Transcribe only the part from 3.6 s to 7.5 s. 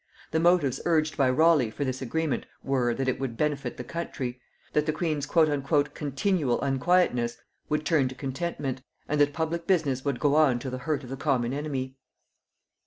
the country; that the queen's "continual unquietness"